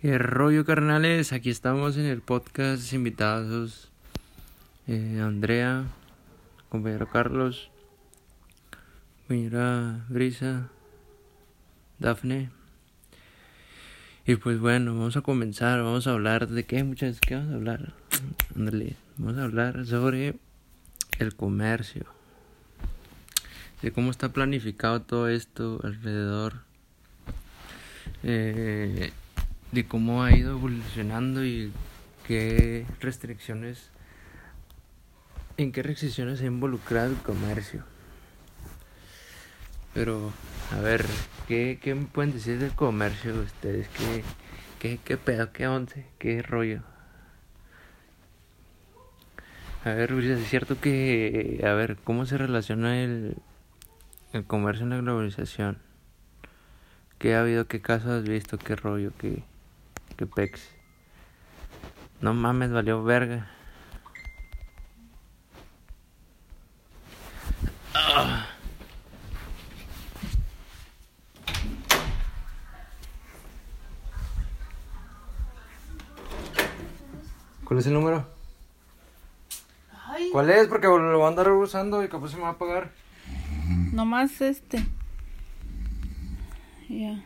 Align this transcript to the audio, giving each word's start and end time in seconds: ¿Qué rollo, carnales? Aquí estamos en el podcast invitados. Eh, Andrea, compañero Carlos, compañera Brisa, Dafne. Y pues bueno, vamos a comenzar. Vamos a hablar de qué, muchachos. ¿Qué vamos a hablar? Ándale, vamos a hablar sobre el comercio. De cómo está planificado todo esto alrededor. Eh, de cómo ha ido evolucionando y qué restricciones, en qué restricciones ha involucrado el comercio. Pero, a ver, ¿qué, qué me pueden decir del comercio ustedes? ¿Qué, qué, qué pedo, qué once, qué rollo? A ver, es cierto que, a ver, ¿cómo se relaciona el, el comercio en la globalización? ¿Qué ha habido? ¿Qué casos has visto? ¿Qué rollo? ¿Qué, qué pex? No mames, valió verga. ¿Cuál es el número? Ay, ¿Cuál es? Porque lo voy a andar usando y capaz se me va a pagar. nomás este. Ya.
¿Qué 0.00 0.16
rollo, 0.16 0.64
carnales? 0.64 1.32
Aquí 1.32 1.50
estamos 1.50 1.96
en 1.96 2.04
el 2.04 2.20
podcast 2.20 2.92
invitados. 2.92 3.88
Eh, 4.86 5.20
Andrea, 5.20 5.86
compañero 6.68 7.08
Carlos, 7.10 7.68
compañera 9.26 10.06
Brisa, 10.08 10.68
Dafne. 11.98 12.48
Y 14.24 14.36
pues 14.36 14.60
bueno, 14.60 14.94
vamos 14.94 15.16
a 15.16 15.22
comenzar. 15.22 15.82
Vamos 15.82 16.06
a 16.06 16.12
hablar 16.12 16.46
de 16.46 16.64
qué, 16.64 16.84
muchachos. 16.84 17.18
¿Qué 17.20 17.34
vamos 17.34 17.50
a 17.50 17.56
hablar? 17.56 17.92
Ándale, 18.54 18.94
vamos 19.16 19.36
a 19.36 19.42
hablar 19.42 19.84
sobre 19.84 20.36
el 21.18 21.34
comercio. 21.34 22.06
De 23.82 23.90
cómo 23.90 24.12
está 24.12 24.28
planificado 24.28 25.02
todo 25.02 25.28
esto 25.28 25.80
alrededor. 25.82 26.60
Eh, 28.22 29.10
de 29.72 29.86
cómo 29.86 30.22
ha 30.22 30.34
ido 30.36 30.52
evolucionando 30.52 31.44
y 31.44 31.72
qué 32.26 32.86
restricciones, 33.00 33.90
en 35.56 35.72
qué 35.72 35.82
restricciones 35.82 36.40
ha 36.40 36.46
involucrado 36.46 37.10
el 37.10 37.16
comercio. 37.16 37.84
Pero, 39.94 40.32
a 40.72 40.80
ver, 40.80 41.04
¿qué, 41.46 41.78
qué 41.82 41.94
me 41.94 42.06
pueden 42.06 42.32
decir 42.32 42.58
del 42.58 42.72
comercio 42.72 43.40
ustedes? 43.40 43.88
¿Qué, 43.88 44.22
qué, 44.78 45.00
qué 45.04 45.16
pedo, 45.16 45.52
qué 45.52 45.66
once, 45.66 46.06
qué 46.18 46.42
rollo? 46.42 46.82
A 49.84 49.90
ver, 49.90 50.12
es 50.12 50.48
cierto 50.48 50.80
que, 50.80 51.62
a 51.64 51.72
ver, 51.72 51.96
¿cómo 52.04 52.26
se 52.26 52.36
relaciona 52.36 53.02
el, 53.02 53.36
el 54.32 54.44
comercio 54.44 54.84
en 54.84 54.90
la 54.90 54.98
globalización? 54.98 55.78
¿Qué 57.18 57.34
ha 57.34 57.40
habido? 57.40 57.66
¿Qué 57.66 57.80
casos 57.80 58.10
has 58.10 58.28
visto? 58.28 58.58
¿Qué 58.58 58.76
rollo? 58.76 59.12
¿Qué, 59.18 59.42
qué 60.18 60.26
pex? 60.26 60.68
No 62.20 62.34
mames, 62.34 62.72
valió 62.72 63.02
verga. 63.04 63.48
¿Cuál 77.64 77.78
es 77.78 77.86
el 77.86 77.92
número? 77.92 78.26
Ay, 80.06 80.30
¿Cuál 80.32 80.50
es? 80.50 80.66
Porque 80.66 80.88
lo 80.88 81.16
voy 81.18 81.24
a 81.26 81.28
andar 81.28 81.48
usando 81.52 82.02
y 82.02 82.08
capaz 82.08 82.30
se 82.30 82.36
me 82.36 82.42
va 82.42 82.50
a 82.50 82.58
pagar. 82.58 82.90
nomás 83.92 84.40
este. 84.40 84.84
Ya. 86.88 87.22